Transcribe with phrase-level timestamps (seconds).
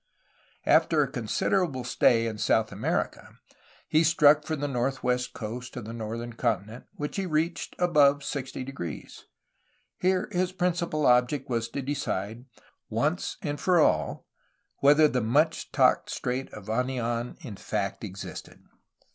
[0.65, 3.37] After a considerable stay in South America,
[3.87, 9.21] he struck for the northwest coast of the northern continent, which he reached above 60°.
[9.99, 12.45] Here his principal object was to decide,
[12.89, 14.25] once for all,
[14.77, 18.63] whether the much talked of Strait of Anian in fact existed.